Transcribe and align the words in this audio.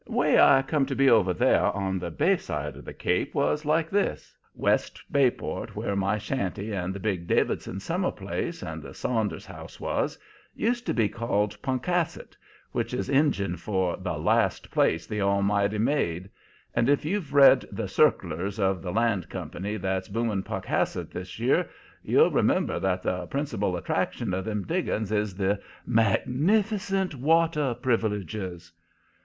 "'Way 0.07 0.39
I 0.39 0.63
come 0.63 0.87
to 0.87 0.95
be 0.95 1.11
over 1.11 1.31
there 1.31 1.65
on 1.73 1.99
the 1.99 2.09
bay 2.09 2.35
side 2.35 2.75
of 2.75 2.85
the 2.85 2.91
Cape 2.93 3.35
was 3.35 3.65
like 3.65 3.91
this. 3.91 4.35
West 4.55 4.99
Bayport, 5.11 5.75
where 5.75 5.95
my 5.95 6.17
shanty 6.17 6.71
and 6.71 6.91
the 6.95 6.99
big 6.99 7.27
Davidson 7.27 7.79
summer 7.79 8.09
place 8.09 8.63
and 8.63 8.81
the 8.81 8.95
Saunders' 8.95 9.45
house 9.45 9.79
was, 9.79 10.17
used 10.55 10.87
to 10.87 10.95
be 10.95 11.07
called 11.07 11.55
Punkhassett 11.61 12.35
which 12.71 12.95
is 12.95 13.09
Injun 13.09 13.57
for 13.57 13.95
'The 13.95 14.17
last 14.17 14.71
place 14.71 15.05
the 15.05 15.21
Almighty 15.21 15.77
made' 15.77 16.31
and 16.73 16.89
if 16.89 17.05
you've 17.05 17.31
read 17.31 17.65
the 17.71 17.87
circulars 17.87 18.59
of 18.59 18.81
the 18.81 18.91
land 18.91 19.29
company 19.29 19.77
that's 19.77 20.07
booming 20.07 20.41
Punkhassett 20.41 21.11
this 21.11 21.37
year, 21.37 21.69
you'll 22.01 22.31
remember 22.31 22.79
that 22.79 23.03
the 23.03 23.27
principal 23.27 23.77
attraction 23.77 24.33
of 24.33 24.45
them 24.45 24.63
diggings 24.65 25.11
is 25.11 25.35
the 25.35 25.61
'magnificent 25.85 27.13
water 27.13 27.75
privileges.' 27.75 28.71